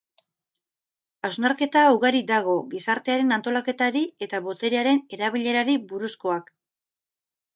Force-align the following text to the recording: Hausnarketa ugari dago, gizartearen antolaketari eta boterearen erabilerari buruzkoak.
Hausnarketa 1.27 1.83
ugari 1.97 2.21
dago, 2.31 2.55
gizartearen 2.71 3.35
antolaketari 3.37 4.03
eta 4.27 4.41
boterearen 4.47 5.03
erabilerari 5.19 5.75
buruzkoak. 5.93 6.49